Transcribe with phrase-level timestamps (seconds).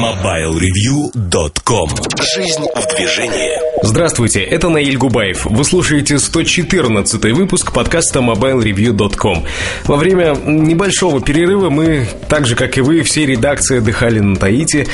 [0.00, 1.90] MobileReview.com
[2.34, 5.46] Жизнь в движении Здравствуйте, это Наиль Губаев.
[5.46, 9.44] Вы слушаете 114 выпуск подкаста MobileReview.com.
[9.84, 14.86] Во время небольшого перерыва мы, так же как и вы, все редакции отдыхали на Таити.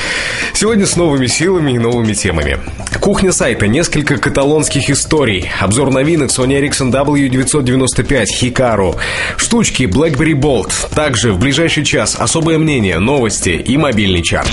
[0.53, 2.59] Сегодня с новыми силами и новыми темами.
[3.01, 8.95] Кухня сайта, несколько каталонских историй, обзор новинок Sony Ericsson W995, Hikaru,
[9.35, 10.71] штучки BlackBerry Bolt.
[10.95, 14.47] Также в ближайший час особое мнение, новости и мобильный чат.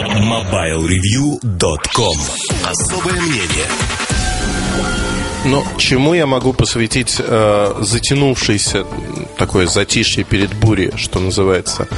[0.00, 2.16] MobileReview.com
[2.64, 3.68] Особое мнение
[5.42, 8.84] но чему я могу посвятить э, затянувшийся
[9.38, 11.88] такое затишье перед бурей, что называется?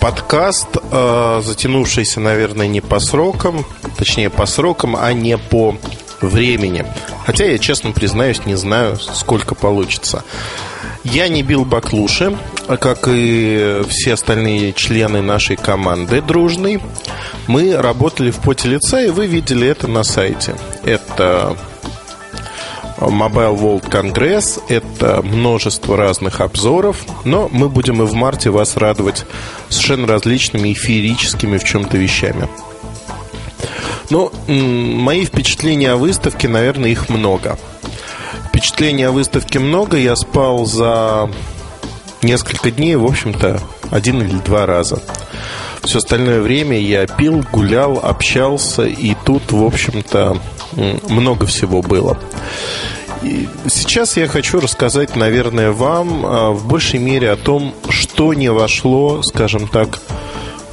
[0.00, 3.64] Подкаст, э, затянувшийся, наверное, не по срокам,
[3.96, 5.76] точнее по срокам, а не по
[6.20, 6.84] времени.
[7.24, 10.24] Хотя я, честно признаюсь, не знаю, сколько получится.
[11.04, 16.80] Я не бил баклуши, как и все остальные члены нашей команды дружной.
[17.46, 20.54] Мы работали в поте лица, и вы видели это на сайте.
[20.84, 21.56] Это
[22.98, 24.60] Mobile World Congress.
[24.68, 29.26] Это множество разных обзоров, но мы будем и в марте вас радовать
[29.68, 32.48] совершенно различными и феерическими в чем-то вещами.
[34.10, 37.58] Ну, мои впечатления о выставке, наверное, их много.
[38.48, 39.96] Впечатлений о выставке много.
[39.96, 41.30] Я спал за
[42.22, 45.02] несколько дней, в общем-то, один или два раза.
[45.82, 50.38] Все остальное время я пил, гулял, общался, и тут, в общем-то,
[51.08, 52.18] много всего было.
[53.22, 58.50] И сейчас я хочу рассказать, наверное, вам а, в большей мере о том, что не
[58.50, 60.00] вошло, скажем так,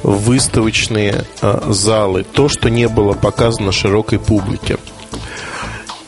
[0.02, 4.78] в выставочные а, залы, то, что не было показано широкой публике.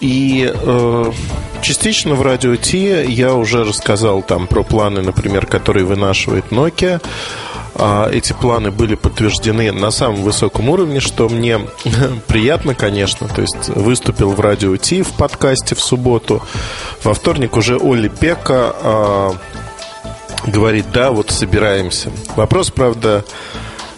[0.01, 1.13] И э,
[1.63, 7.01] частично в радио Ти я уже рассказал там про планы, например, которые вынашивает Nokia.
[7.75, 11.61] А, эти планы были подтверждены на самом высоком уровне, что мне
[12.27, 13.29] приятно, конечно.
[13.29, 16.43] То есть выступил в радио Ти в подкасте в субботу.
[17.03, 19.35] Во вторник уже Оли Пека а,
[20.47, 22.11] говорит, да, вот собираемся.
[22.37, 23.25] Вопрос, правда,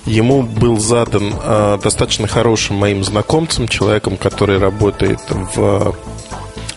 [0.05, 5.97] ему был задан а, достаточно хорошим моим знакомцем, человеком, который работает в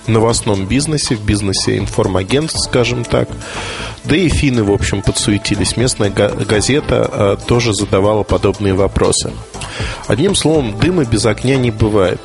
[0.08, 3.30] новостном бизнесе, в бизнесе информагентств, скажем так.
[4.04, 5.78] Да и финны, в общем, подсуетились.
[5.78, 9.32] Местная газета а, тоже задавала подобные вопросы.
[10.08, 12.22] Одним словом, дыма без огня не бывает.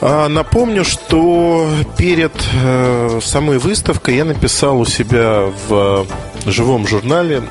[0.00, 6.06] А, напомню, что перед э, самой выставкой я написал у себя в
[6.46, 7.42] живом журнале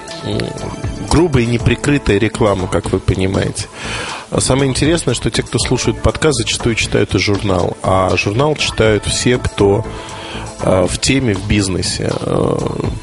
[1.11, 3.67] грубая и неприкрытая реклама, как вы понимаете.
[4.29, 7.75] А самое интересное, что те, кто слушает подкаст, зачастую читают и журнал.
[7.83, 9.85] А журнал читают все, кто
[10.61, 12.11] а, в теме, в бизнесе.
[12.13, 12.57] А,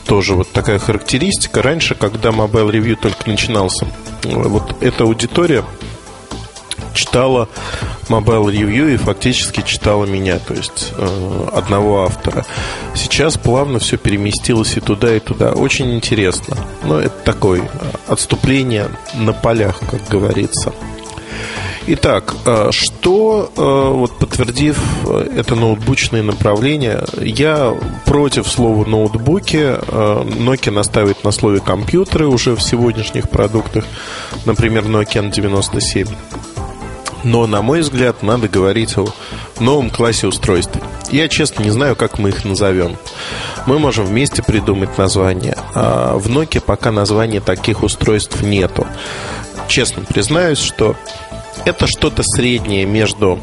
[0.07, 1.61] тоже вот такая характеристика.
[1.61, 3.87] Раньше, когда Mobile Review только начинался,
[4.25, 5.65] вот эта аудитория
[6.95, 7.49] читала
[8.09, 12.45] Mobile Review и фактически читала меня, то есть э, одного автора.
[12.95, 15.53] Сейчас плавно все переместилось и туда, и туда.
[15.53, 16.57] Очень интересно.
[16.85, 17.69] Но это такое
[18.07, 20.73] отступление на полях, как говорится.
[21.91, 27.75] Итак, э, что, э, вот подтвердив э, это ноутбучное направление, я
[28.05, 29.79] против слова ноутбуки.
[29.89, 33.85] Nokia наставит на слове компьютеры уже в сегодняшних продуктах,
[34.45, 36.09] например, Nokia N97.
[37.25, 39.07] Но, на мой взгляд, надо говорить о
[39.61, 40.79] новом классе устройств.
[41.11, 42.97] Я, честно, не знаю, как мы их назовем.
[43.67, 45.57] Мы можем вместе придумать название.
[45.75, 48.87] А в Nokia пока названия таких устройств нету.
[49.69, 50.97] Честно признаюсь, что
[51.65, 53.39] это что-то среднее между...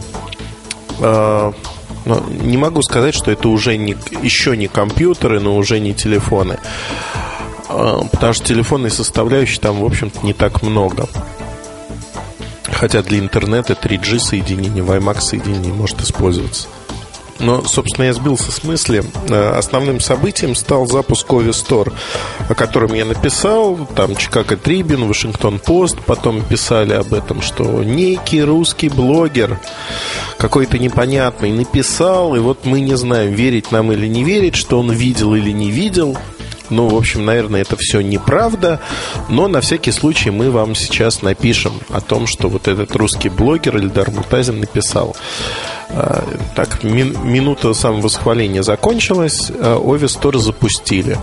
[1.00, 1.52] Э,
[2.06, 6.60] ну, не могу сказать, что это уже не, еще не компьютеры, но уже не телефоны.
[7.70, 11.08] Э, потому что телефонной составляющей там, в общем-то, не так много.
[12.76, 16.68] Хотя для интернета 3G соединение, WiMAX соединение может использоваться.
[17.40, 19.04] Но, собственно, я сбился с мысли.
[19.30, 21.92] Э, основным событием стал запуск Ovi Store,
[22.48, 23.78] о котором я написал.
[23.96, 29.60] Там Чикаго Трибин, Вашингтон Пост потом писали об этом, что некий русский блогер
[30.38, 34.92] какой-то непонятный написал, и вот мы не знаем, верить нам или не верить, что он
[34.92, 36.18] видел или не видел.
[36.70, 38.80] Ну, в общем, наверное, это все неправда,
[39.30, 43.78] но на всякий случай мы вам сейчас напишем о том, что вот этот русский блогер
[43.78, 45.16] Эльдар Муртазин написал.
[45.90, 46.24] А,
[46.56, 51.18] так, минута самовосхваления закончилась, Ови Store запустили.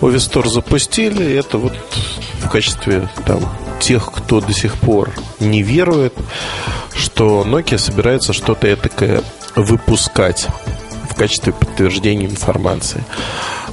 [0.00, 1.72] Store запустили, это вот
[2.40, 3.40] в качестве там
[3.80, 5.10] тех, кто до сих пор
[5.40, 6.14] не верует,
[6.94, 9.22] что Nokia собирается что-то этакое
[9.56, 10.46] выпускать
[11.12, 13.04] в качестве подтверждения информации.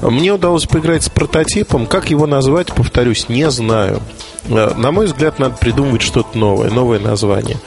[0.01, 1.85] Мне удалось поиграть с прототипом.
[1.85, 4.01] Как его назвать, повторюсь, не знаю.
[4.45, 7.57] Э, на мой взгляд, надо придумывать что-то новое, новое название.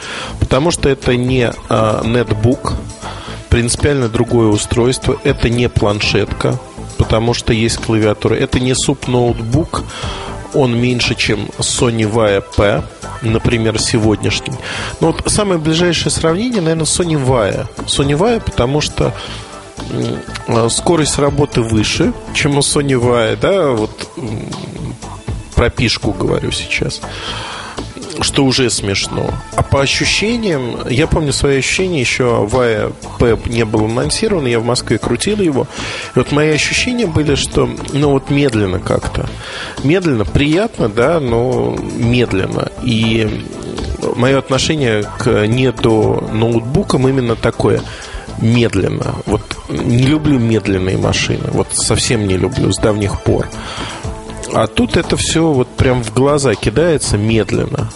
[0.40, 2.74] Потому что это не э, нетбук,
[3.48, 6.58] принципиально другое устройство, это не планшетка,
[6.96, 9.84] потому что есть клавиатура, это не суб-ноутбук,
[10.54, 12.82] он меньше, чем Sony Vaio P,
[13.22, 14.54] например, сегодняшний.
[15.00, 17.66] Но вот самое ближайшее сравнение, наверное, Sony Vaio.
[17.86, 19.12] Sony Vaio, потому что
[20.68, 24.08] скорость работы выше, чем у Sony Vaio, да, вот
[25.54, 27.00] про пишку говорю сейчас
[28.20, 29.30] что уже смешно.
[29.56, 34.64] А по ощущениям, я помню свои ощущения, еще Вая П не был анонсирован, я в
[34.64, 35.66] Москве крутил его.
[36.14, 39.28] И вот мои ощущения были, что, ну вот медленно как-то.
[39.82, 42.70] Медленно, приятно, да, но медленно.
[42.82, 43.44] И
[44.16, 47.82] мое отношение к не до ноутбукам именно такое
[48.42, 49.14] медленно.
[49.26, 51.48] Вот не люблю медленные машины.
[51.52, 53.48] Вот совсем не люблю с давних пор.
[54.52, 57.90] А тут это все вот прям в глаза кидается медленно.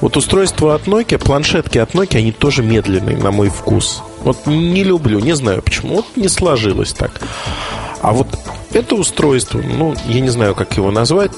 [0.00, 4.02] Вот устройства от Nokia, планшетки от Nokia, они тоже медленные, на мой вкус.
[4.22, 5.96] Вот не люблю, не знаю почему.
[5.96, 7.20] Вот не сложилось так.
[8.02, 8.26] А вот
[8.72, 11.30] это устройство, ну, я не знаю, как его назвать,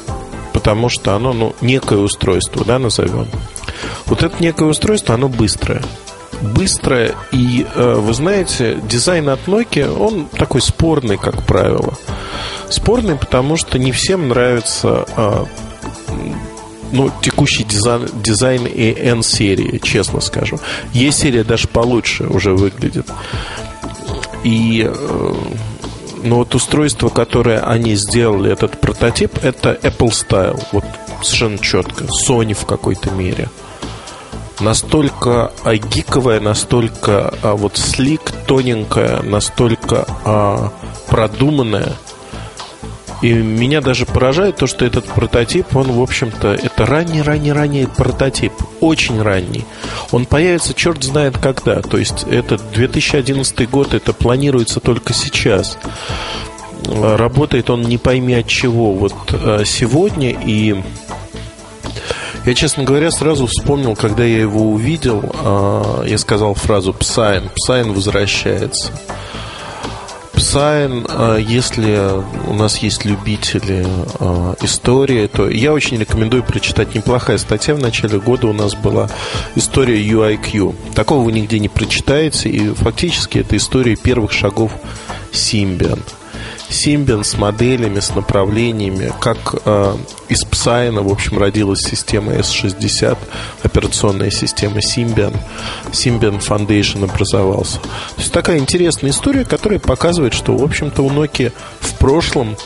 [0.52, 3.28] потому что оно, ну, некое устройство, да, назовем.
[4.06, 5.82] Вот это некое устройство, оно быстрое.
[6.42, 11.94] Быстрое, и, э, вы знаете, дизайн от Nokia, он такой спорный, как правило.
[12.68, 15.44] Спорный, потому что не всем нравится э,
[16.92, 20.58] ну, текущий дизайн, дизайн и N-серии, честно скажу.
[20.94, 23.06] E-серия даже получше уже выглядит.
[24.44, 25.34] И э,
[26.22, 30.62] ну, вот устройство, которое они сделали, этот прототип, это Apple Style.
[30.72, 30.84] Вот
[31.22, 32.04] совершенно четко.
[32.04, 33.48] Sony в какой-то мере.
[34.60, 40.72] Настолько а, гиковая, настолько а, вот слик, тоненькая, настолько а,
[41.08, 41.92] продуманная–
[43.22, 48.52] и меня даже поражает то, что этот прототип, он, в общем-то, это ранний-ранний-ранний прототип.
[48.80, 49.64] Очень ранний.
[50.10, 51.80] Он появится черт знает когда.
[51.80, 55.78] То есть, это 2011 год, это планируется только сейчас.
[56.84, 58.92] Работает он не пойми от чего.
[58.92, 60.76] Вот э, сегодня и...
[62.46, 67.50] Я, честно говоря, сразу вспомнил, когда я его увидел, э, я сказал фразу «Psion».
[67.56, 68.93] «Psion возвращается».
[70.37, 71.98] Сайн, а, если
[72.46, 73.87] у нас есть любители
[74.20, 77.75] а, истории, то я очень рекомендую прочитать неплохая статья.
[77.75, 79.08] В начале года у нас была
[79.54, 80.94] история UIQ.
[80.94, 84.72] Такого вы нигде не прочитаете, и фактически это история первых шагов
[85.32, 86.00] Symbian.
[86.68, 89.96] Symbian с моделями, с направлениями, как э,
[90.28, 93.16] из Psion, в общем, родилась система S60,
[93.62, 95.36] операционная система Symbian.
[95.92, 97.78] Symbian Foundation образовался.
[97.78, 102.56] То есть такая интересная история, которая показывает, что, в общем-то, у Nokia в прошлом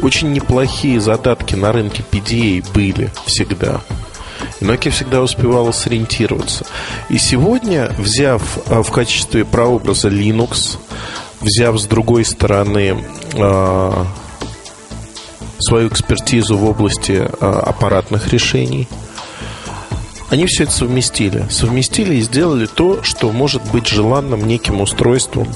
[0.00, 3.80] очень неплохие задатки на рынке PDA были всегда.
[4.60, 6.66] И Nokia всегда успевала сориентироваться.
[7.08, 10.78] И сегодня, взяв в качестве прообраза Linux,
[11.42, 13.04] взяв с другой стороны
[13.34, 14.04] э,
[15.58, 18.88] свою экспертизу в области э, аппаратных решений,
[20.30, 21.44] они все это совместили.
[21.50, 25.46] Совместили и сделали то, что может быть желанным неким устройством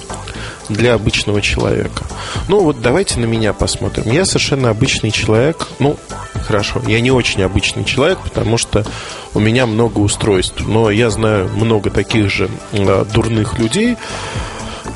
[0.68, 2.04] для обычного человека.
[2.48, 4.12] Ну вот давайте на меня посмотрим.
[4.12, 5.66] Я совершенно обычный человек.
[5.78, 5.96] Ну,
[6.34, 8.84] хорошо, я не очень обычный человек, потому что
[9.32, 10.60] у меня много устройств.
[10.66, 13.96] Но я знаю много таких же э, дурных людей,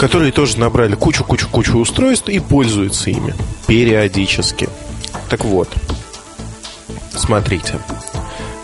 [0.00, 3.34] которые тоже набрали кучу-кучу-кучу устройств и пользуются ими
[3.66, 4.66] периодически.
[5.28, 5.68] Так вот,
[7.14, 7.78] смотрите.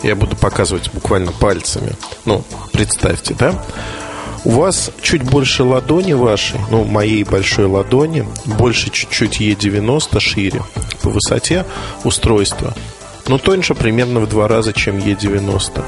[0.01, 1.91] Я буду показывать буквально пальцами.
[2.25, 3.63] Ну, представьте, да?
[4.45, 10.61] У вас чуть больше ладони вашей, ну, моей большой ладони, больше чуть-чуть Е90 шире
[11.03, 11.65] по высоте
[12.03, 12.73] устройства
[13.27, 15.83] но тоньше примерно в два раза, чем Е90.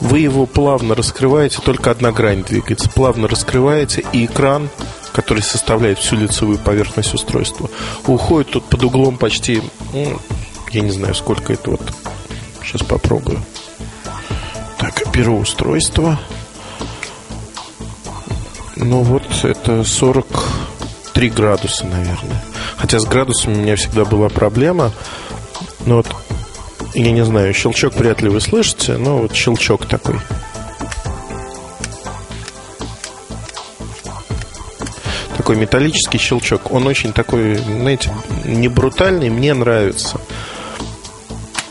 [0.00, 4.68] Вы его плавно раскрываете, только одна грань двигается, плавно раскрываете, и экран,
[5.12, 7.68] который составляет всю лицевую поверхность устройства,
[8.06, 10.18] уходит тут под углом почти, ну,
[10.70, 11.82] я не знаю, сколько это вот.
[12.62, 13.42] Сейчас попробую.
[14.78, 16.18] Так, беру устройство.
[18.76, 22.42] Ну вот, это 43 градуса, наверное.
[22.76, 24.92] Хотя с градусами у меня всегда была проблема.
[25.84, 26.14] Но вот
[26.94, 30.16] я не знаю, щелчок вряд ли вы слышите, но вот щелчок такой.
[35.36, 36.72] Такой металлический щелчок.
[36.72, 38.12] Он очень такой, знаете,
[38.44, 40.20] не брутальный, мне нравится.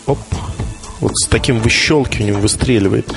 [0.05, 0.19] Оп.
[0.99, 3.13] Вот с таким выщелкиванием выстреливает.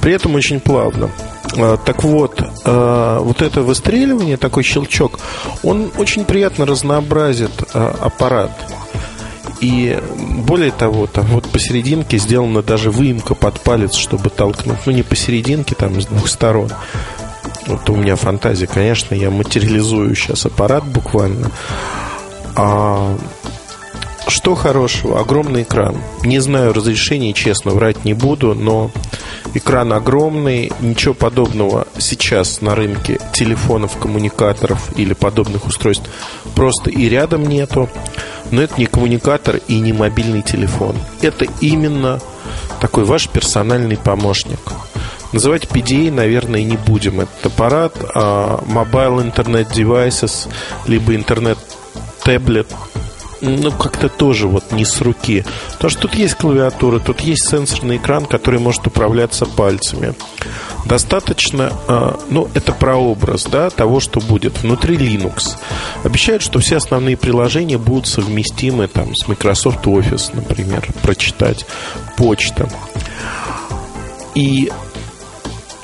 [0.00, 1.10] При этом очень плавно.
[1.56, 5.18] А, так вот, а, вот это выстреливание, такой щелчок,
[5.62, 8.50] он очень приятно разнообразит а, аппарат.
[9.64, 9.98] И
[10.46, 14.76] более того, там вот посерединке сделана даже выемка под палец, чтобы толкнуть.
[14.84, 16.70] Ну, не посерединке, там с двух сторон.
[17.66, 21.50] Вот у меня фантазия, конечно, я материализую сейчас аппарат буквально.
[22.56, 23.16] А
[24.28, 25.20] что хорошего?
[25.20, 25.96] Огромный экран.
[26.22, 28.90] Не знаю разрешения, честно, врать не буду, но
[29.54, 30.72] экран огромный.
[30.80, 36.08] Ничего подобного сейчас на рынке телефонов, коммуникаторов или подобных устройств
[36.54, 37.88] просто и рядом нету.
[38.50, 40.96] Но это не коммуникатор и не мобильный телефон.
[41.20, 42.20] Это именно
[42.80, 44.60] такой ваш персональный помощник.
[45.32, 47.94] Называть PDA, наверное, не будем этот аппарат.
[48.14, 50.48] А Mobile Internet Devices,
[50.86, 52.68] либо интернет-таблет
[53.44, 55.44] ну, как-то тоже вот не с руки.
[55.72, 60.14] Потому что тут есть клавиатура, тут есть сенсорный экран, который может управляться пальцами.
[60.84, 65.56] Достаточно, а, ну, это прообраз, да, того, что будет внутри Linux.
[66.02, 71.66] Обещают, что все основные приложения будут совместимы там с Microsoft Office, например, прочитать,
[72.16, 72.68] почта.
[74.34, 74.70] И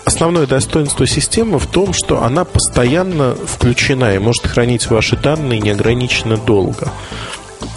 [0.05, 6.37] основное достоинство системы в том, что она постоянно включена и может хранить ваши данные неограниченно
[6.37, 6.93] долго.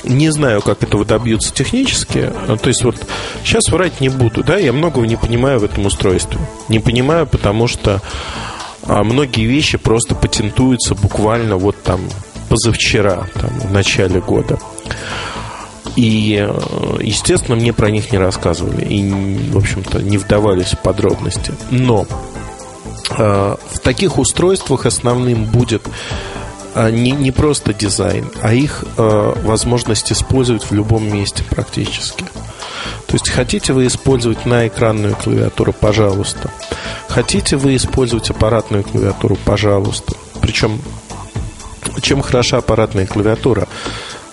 [0.04, 2.32] Не знаю, как этого добьются технически.
[2.62, 2.96] То есть вот
[3.44, 6.40] сейчас врать не буду, да, я многого не понимаю в этом устройстве.
[6.68, 8.02] Не понимаю, потому что
[8.86, 12.02] а, многие вещи просто патентуются буквально вот там
[12.50, 14.60] позавчера, там, в начале года.
[15.96, 21.54] И, э, естественно, мне про них не рассказывали и, в общем-то, не вдавались в подробности.
[21.70, 22.08] Но
[23.18, 25.84] э, в таких устройствах основным будет
[26.76, 32.26] не, не просто дизайн, а их э, возможность использовать в любом месте практически.
[33.08, 36.50] То есть хотите вы использовать на экранную клавиатуру, пожалуйста.
[37.08, 40.14] Хотите вы использовать аппаратную клавиатуру, пожалуйста.
[40.42, 40.82] Причем,
[42.02, 43.68] чем хороша аппаратная клавиатура,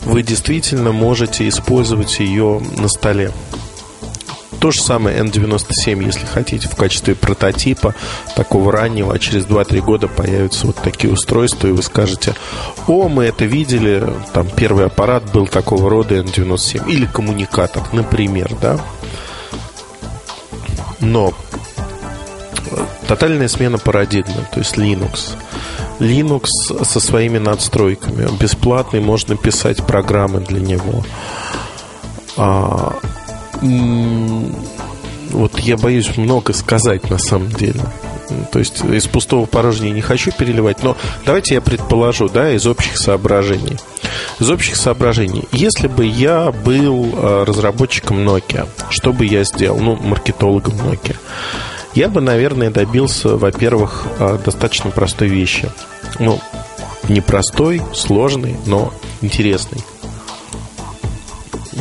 [0.01, 3.33] вы действительно можете использовать ее на столе.
[4.61, 7.95] То же самое N97, если хотите, в качестве прототипа
[8.37, 12.35] такого раннего, а через 2-3 года появятся вот такие устройства, и вы скажете,
[12.87, 18.79] о, мы это видели, там первый аппарат был такого рода N97, или коммуникатор, например, да.
[21.01, 21.33] Но
[23.09, 25.37] тотальная смена парадигмы, то есть Linux.
[26.01, 26.49] Linux
[26.85, 28.29] со своими надстройками.
[28.39, 31.03] Бесплатный, можно писать программы для него.
[33.63, 37.81] Вот я боюсь много сказать на самом деле.
[38.53, 42.97] То есть из пустого порожней не хочу переливать, но давайте я предположу, да, из общих
[42.97, 43.77] соображений.
[44.39, 45.45] Из общих соображений.
[45.53, 49.79] Если бы я был э, разработчиком Nokia, что бы я сделал?
[49.79, 51.17] Ну, маркетологом Nokia.
[51.95, 55.71] Я бы, наверное, добился, во-первых, э, достаточно простой вещи.
[56.19, 56.41] Ну,
[57.09, 59.83] непростой, сложный, но интересный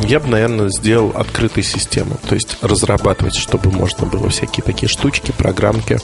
[0.02, 2.18] я бы, наверное, сделал открытую систему.
[2.28, 5.98] То есть разрабатывать, чтобы можно было всякие такие штучки, программки.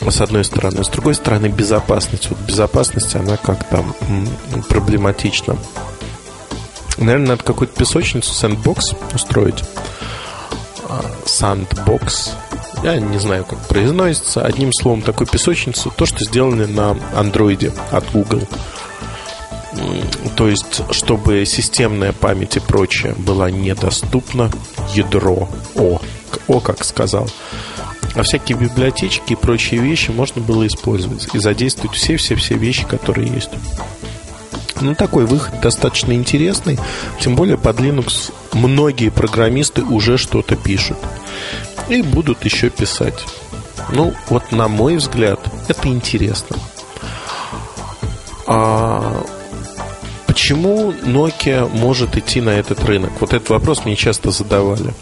[0.00, 0.84] С одной стороны.
[0.84, 2.30] С другой стороны, безопасность.
[2.30, 3.84] Вот безопасность, она как-то
[4.68, 5.56] проблематична.
[6.98, 9.64] Наверное, надо какую-то песочницу, сэндбокс устроить.
[11.24, 12.30] Sandbox.
[12.82, 14.44] Я не знаю, как произносится.
[14.44, 15.92] Одним словом, такую песочницу.
[15.94, 18.42] То, что сделано на андроиде от Google.
[20.36, 24.50] То есть, чтобы системная память и прочее была недоступна,
[24.94, 26.00] ядро О,
[26.46, 27.28] О, как сказал.
[28.14, 33.50] А всякие библиотечки и прочие вещи можно было использовать и задействовать все-все-все вещи, которые есть.
[34.80, 36.78] Ну, такой выход достаточно интересный.
[37.20, 40.98] Тем более под Linux многие программисты уже что-то пишут.
[41.88, 43.24] И будут еще писать.
[43.92, 46.56] Ну, вот на мой взгляд, это интересно.
[48.46, 49.24] А
[50.38, 53.10] Почему Nokia может идти на этот рынок?
[53.18, 54.94] Вот этот вопрос мне часто задавали.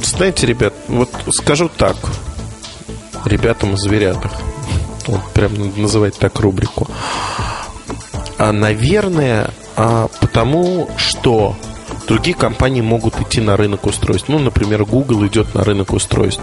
[0.00, 1.96] Знаете, ребят, вот скажу так,
[3.24, 4.30] ребятам о зверятах.
[5.08, 6.86] Вот прям называть так рубрику.
[8.38, 11.56] А, наверное, а, потому что
[12.06, 14.28] другие компании могут идти на рынок устройств.
[14.28, 16.42] Ну, например, Google идет на рынок устройств.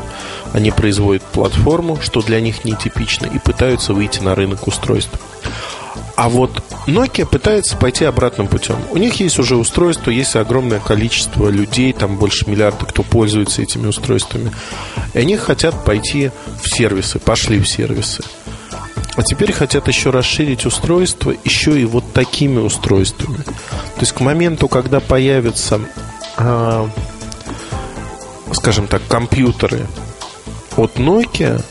[0.51, 5.17] Они производят платформу, что для них нетипично, и пытаются выйти на рынок устройств.
[6.15, 8.75] А вот Nokia пытается пойти обратным путем.
[8.91, 13.87] У них есть уже устройство, есть огромное количество людей, там больше миллиарда, кто пользуется этими
[13.87, 14.51] устройствами.
[15.13, 16.31] И они хотят пойти
[16.61, 18.23] в сервисы, пошли в сервисы.
[19.15, 23.37] А теперь хотят еще расширить устройство еще и вот такими устройствами.
[23.37, 25.81] То есть к моменту, когда появятся,
[26.37, 26.87] э,
[28.53, 29.85] скажем так, компьютеры
[30.77, 31.61] от Nokia,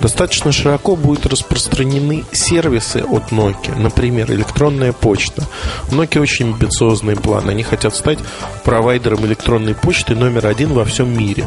[0.00, 3.78] достаточно широко будут распространены сервисы от Nokia.
[3.78, 5.46] Например, электронная почта.
[5.90, 7.48] Nokia очень амбициозный план.
[7.48, 8.18] Они хотят стать
[8.64, 11.46] провайдером электронной почты номер один во всем мире.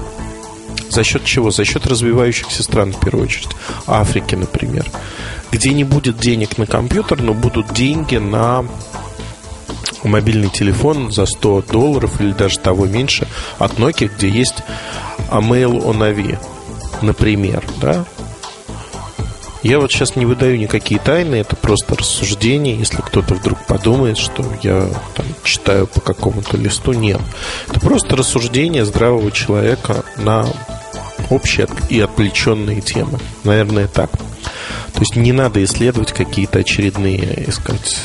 [0.89, 1.49] За счет чего?
[1.49, 3.49] За счет развивающихся стран, в первую очередь.
[3.87, 4.85] Африки, например.
[5.51, 8.63] Где не будет денег на компьютер, но будут деньги на
[10.03, 14.63] мобильный телефон за 100 долларов или даже того меньше от Nokia, где есть
[15.31, 16.37] Mail on AV,
[17.01, 18.05] например, да?
[19.63, 22.75] Я вот сейчас не выдаю никакие тайны, это просто рассуждение.
[22.75, 27.21] Если кто-то вдруг подумает, что я там, читаю по какому-то листу, нет.
[27.69, 30.45] Это просто рассуждение здравого человека на
[31.29, 33.19] общие и отвлеченные темы.
[33.45, 34.11] Наверное, так.
[34.11, 37.97] То есть не надо исследовать какие-то очередные, искать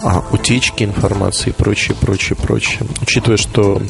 [0.00, 2.86] а, утечки информации и прочее, прочее, прочее.
[3.00, 3.82] Учитывая, что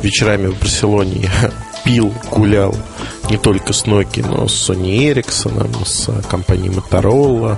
[0.00, 1.50] вечерами в Барселоне я
[1.84, 2.76] пил, гулял
[3.32, 7.56] не только с Nokia, но с Sony Ericsson, с компанией Motorola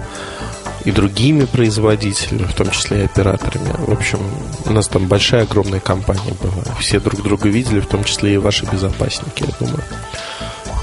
[0.85, 3.75] и другими производителями, в том числе и операторами.
[3.79, 4.21] В общем,
[4.67, 6.77] у нас там большая, огромная компания была.
[6.79, 9.83] Все друг друга видели, в том числе и ваши безопасники, я думаю.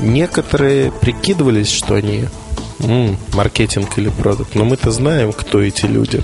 [0.01, 2.25] Некоторые прикидывались, что они
[2.79, 6.21] м-м, маркетинг или продукт, но мы-то знаем, кто эти люди.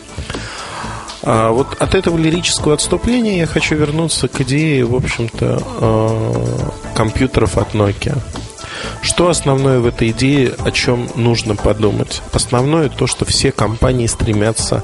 [1.23, 7.57] А вот от этого лирического отступления я хочу вернуться к идее, в общем-то, э, компьютеров
[7.57, 8.21] от Nokia.
[9.01, 12.21] Что основное в этой идее, о чем нужно подумать?
[12.33, 14.83] Основное то, что все компании стремятся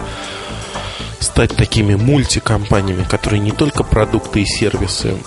[1.20, 5.18] стать такими мультикомпаниями, которые не только продукты и сервисы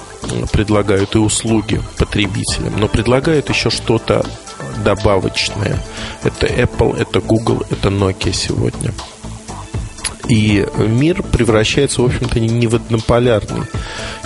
[0.53, 4.25] предлагают и услуги потребителям, но предлагают еще что-то
[4.85, 5.83] добавочное.
[6.23, 8.93] Это Apple, это Google, это Nokia сегодня.
[10.29, 13.63] И мир превращается, в общем-то, не в однополярный.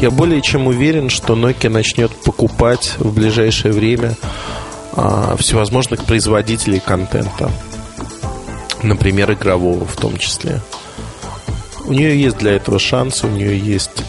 [0.00, 4.16] Я более чем уверен, что Nokia начнет покупать в ближайшее время
[4.92, 7.50] а, всевозможных производителей контента.
[8.82, 10.60] Например, игрового в том числе.
[11.84, 14.04] У нее есть для этого шансы, у нее есть,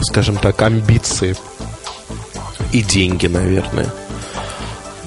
[0.00, 1.36] скажем так, амбиции
[2.72, 3.92] и деньги, наверное.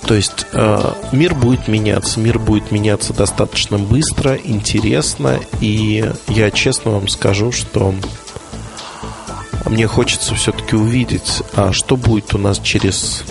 [0.07, 6.91] То есть э, мир будет меняться, мир будет меняться достаточно быстро, интересно, и я честно
[6.91, 7.93] вам скажу, что
[9.65, 13.23] мне хочется все-таки увидеть, а что будет у нас через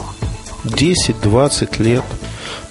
[0.64, 2.04] 10-20 лет.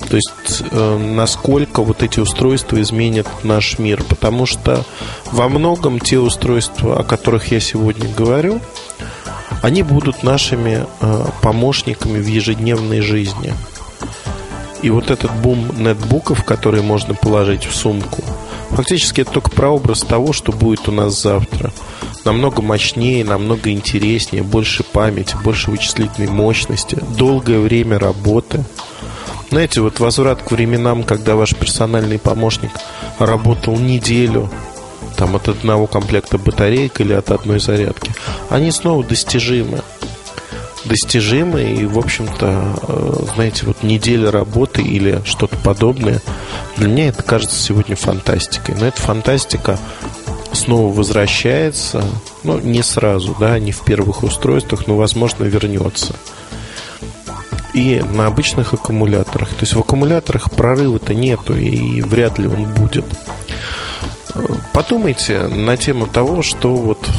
[0.10, 4.04] То есть, э, насколько вот эти устройства изменят наш мир.
[4.04, 4.84] Потому что
[5.32, 8.60] во многом те устройства, о которых я сегодня говорю,
[9.62, 13.54] они будут нашими э, помощниками в ежедневной жизни.
[14.84, 18.22] И вот этот бум нетбуков, которые можно положить в сумку,
[18.72, 21.72] фактически это только прообраз того, что будет у нас завтра.
[22.26, 28.66] Намного мощнее, намного интереснее, больше памяти, больше вычислительной мощности, долгое время работы.
[29.50, 32.72] Знаете, вот возврат к временам, когда ваш персональный помощник
[33.20, 34.50] работал неделю,
[35.16, 38.14] там от одного комплекта батареек или от одной зарядки,
[38.50, 39.82] они снова достижимы
[40.86, 46.22] достижимы и, в общем-то, э, знаете, вот неделя работы или что-то подобное,
[46.78, 48.76] для меня это кажется сегодня фантастикой.
[48.80, 49.80] Но эта фантастика
[50.52, 52.04] снова возвращается,
[52.44, 56.16] ну, не сразу, да, не в первых устройствах, но, возможно, вернется.
[57.74, 59.50] И на обычных аккумуляторах.
[59.50, 63.06] То есть в аккумуляторах прорыва-то нету, и вряд ли он будет.
[64.74, 67.10] Подумайте на тему того, что вот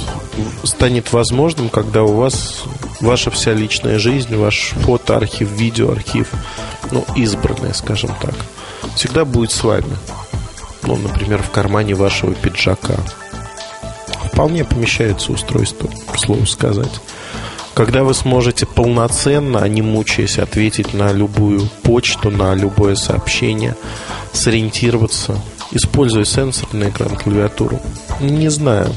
[0.64, 2.64] станет возможным, когда у вас
[3.04, 6.32] ваша вся личная жизнь, ваш фотоархив, видеоархив,
[6.90, 8.34] ну, избранная, скажем так,
[8.96, 9.96] всегда будет с вами.
[10.82, 12.96] Ну, например, в кармане вашего пиджака.
[14.24, 17.00] Вполне помещается устройство, к слову сказать.
[17.74, 23.76] Когда вы сможете полноценно, а не мучаясь, ответить на любую почту, на любое сообщение,
[24.32, 25.40] сориентироваться,
[25.72, 27.80] используя сенсорный экран, клавиатуру.
[28.20, 28.94] Не знаю.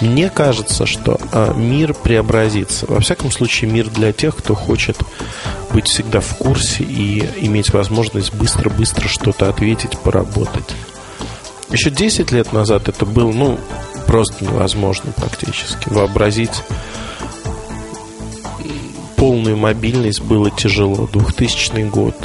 [0.00, 2.86] Мне кажется, что а, мир преобразится.
[2.88, 4.96] Во всяком случае, мир для тех, кто хочет
[5.72, 10.64] быть всегда в курсе и иметь возможность быстро-быстро что-то ответить, поработать.
[11.70, 13.58] Еще 10 лет назад это было, ну,
[14.06, 15.88] просто невозможно практически.
[15.88, 16.62] Вообразить
[19.16, 21.06] полную мобильность было тяжело.
[21.12, 22.16] 2000 год.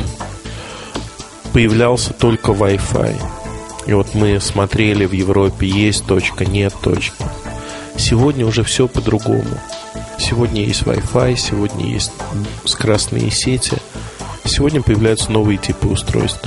[1.52, 3.35] Появлялся только Wi-Fi.
[3.88, 7.24] И вот мы смотрели в Европе, есть точка, нет точки.
[7.98, 9.60] Сегодня уже все по-другому.
[10.18, 12.12] Сегодня есть Wi-Fi, сегодня есть
[12.66, 13.78] скоростные сети.
[14.44, 16.40] Сегодня появляются новые типы устройств.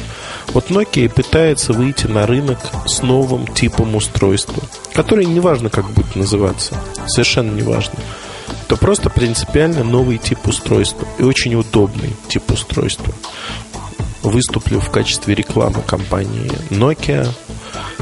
[0.49, 4.63] Вот Nokia пытается выйти на рынок с новым типом устройства,
[4.95, 6.75] которое неважно, как будет называться,
[7.07, 7.99] совершенно неважно.
[8.69, 13.13] то просто принципиально новый тип устройства и очень удобный тип устройства.
[14.23, 17.29] Выступлю в качестве рекламы компании Nokia,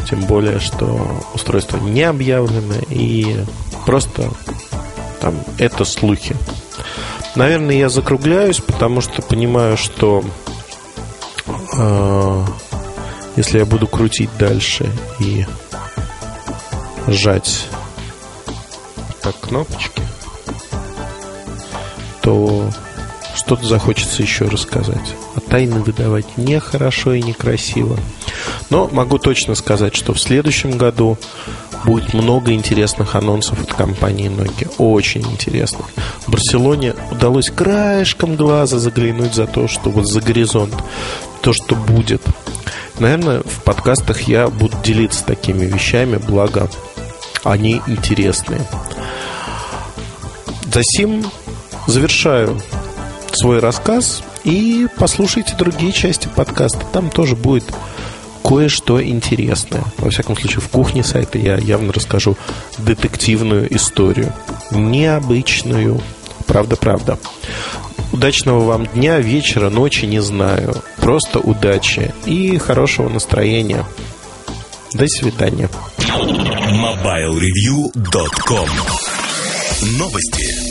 [0.08, 3.44] тем более, что устройство не объявлено и
[3.84, 4.30] просто
[5.20, 6.36] там это слухи.
[7.34, 10.24] Наверное, я закругляюсь, потому что понимаю, что
[11.76, 12.44] э,
[13.36, 15.44] если я буду крутить дальше и
[17.06, 17.68] сжать
[19.20, 20.02] так кнопочки,
[22.22, 22.70] то
[23.36, 25.14] что-то захочется еще рассказать.
[25.34, 27.96] А тайны выдавать нехорошо и некрасиво.
[28.70, 31.18] Но могу точно сказать, что в следующем году
[31.84, 34.72] будет много интересных анонсов от компании Nokia.
[34.78, 35.86] Очень интересных.
[36.26, 40.74] В Барселоне удалось краешком глаза заглянуть за то, что вот за горизонт,
[41.42, 42.22] то, что будет.
[42.98, 46.70] Наверное, в подкастах я буду делиться такими вещами, благо
[47.44, 48.62] они интересные.
[50.72, 51.24] Засим
[51.86, 52.60] завершаю
[53.36, 56.84] свой рассказ и послушайте другие части подкаста.
[56.92, 57.64] Там тоже будет
[58.42, 59.84] кое-что интересное.
[59.98, 62.36] Во всяком случае, в кухне сайта я явно расскажу
[62.78, 64.32] детективную историю.
[64.70, 66.00] Необычную.
[66.46, 67.18] Правда-правда.
[68.12, 70.76] Удачного вам дня, вечера, ночи, не знаю.
[70.96, 73.84] Просто удачи и хорошего настроения.
[74.92, 75.68] До свидания.
[75.98, 78.68] MobileReview.com
[79.98, 80.65] Новости.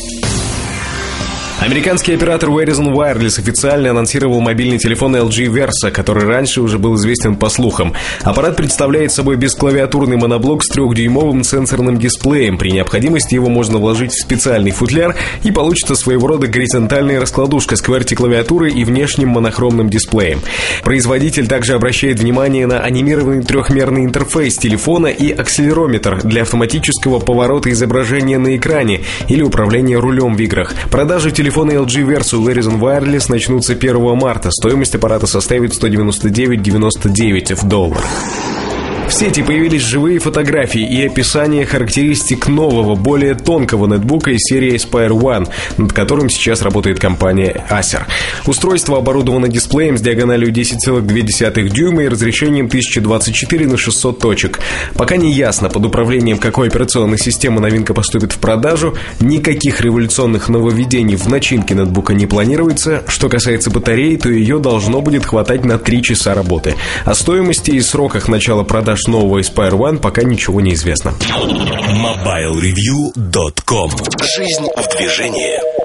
[1.66, 7.36] Американский оператор Verizon Wireless официально анонсировал мобильный телефон LG Versa, который раньше уже был известен
[7.36, 7.94] по слухам.
[8.22, 12.60] Аппарат представляет собой бесклавиатурный моноблок с трехдюймовым сенсорным дисплеем.
[12.60, 17.84] При необходимости его можно вложить в специальный футляр и получится своего рода горизонтальная раскладушка с
[17.84, 20.42] QWERTY-клавиатурой и внешним монохромным дисплеем.
[20.84, 28.38] Производитель также обращает внимание на анимированный трехмерный интерфейс телефона и акселерометр для автоматического поворота изображения
[28.38, 30.72] на экране или управления рулем в играх.
[30.92, 34.52] Продажи телефона Телефоны LG Verso Verizon Wireless начнутся 1 марта.
[34.52, 38.04] Стоимость аппарата составит 199,99 в долларах.
[39.08, 45.10] В сети появились живые фотографии и описание характеристик нового, более тонкого нетбука из серии Aspire
[45.10, 48.02] One, над которым сейчас работает компания Acer.
[48.48, 54.60] Устройство оборудовано дисплеем с диагональю 10,2 дюйма и разрешением 1024 на 600 точек.
[54.96, 61.16] Пока не ясно, под управлением какой операционной системы новинка поступит в продажу, никаких революционных нововведений
[61.16, 63.04] в начинке нетбука не планируется.
[63.08, 66.74] Что касается батареи, то ее должно будет хватать на 3 часа работы.
[67.06, 71.14] О стоимости и сроках начала продаж продаж нового Aspire One пока ничего не известно.
[71.20, 73.92] MobileReview.com
[74.38, 75.85] Жизнь в движении.